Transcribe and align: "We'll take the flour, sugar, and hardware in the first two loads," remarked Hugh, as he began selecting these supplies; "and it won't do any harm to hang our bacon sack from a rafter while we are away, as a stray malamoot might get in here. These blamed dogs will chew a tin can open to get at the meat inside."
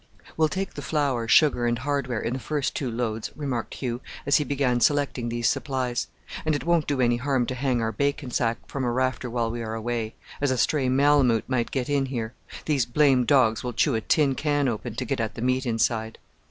"We'll 0.35 0.47
take 0.47 0.73
the 0.73 0.81
flour, 0.81 1.27
sugar, 1.27 1.67
and 1.67 1.77
hardware 1.77 2.19
in 2.19 2.33
the 2.33 2.39
first 2.39 2.75
two 2.75 2.89
loads," 2.89 3.29
remarked 3.35 3.75
Hugh, 3.75 4.01
as 4.25 4.37
he 4.37 4.43
began 4.43 4.79
selecting 4.79 5.29
these 5.29 5.47
supplies; 5.47 6.07
"and 6.43 6.55
it 6.55 6.63
won't 6.63 6.87
do 6.87 7.01
any 7.01 7.17
harm 7.17 7.45
to 7.45 7.53
hang 7.53 7.83
our 7.83 7.91
bacon 7.91 8.31
sack 8.31 8.57
from 8.67 8.83
a 8.83 8.89
rafter 8.91 9.29
while 9.29 9.51
we 9.51 9.61
are 9.61 9.75
away, 9.75 10.15
as 10.41 10.49
a 10.49 10.57
stray 10.57 10.89
malamoot 10.89 11.43
might 11.47 11.69
get 11.69 11.87
in 11.87 12.07
here. 12.07 12.33
These 12.65 12.87
blamed 12.87 13.27
dogs 13.27 13.63
will 13.63 13.73
chew 13.73 13.93
a 13.93 14.01
tin 14.01 14.33
can 14.33 14.67
open 14.67 14.95
to 14.95 15.05
get 15.05 15.19
at 15.19 15.35
the 15.35 15.41
meat 15.43 15.67
inside." 15.67 16.17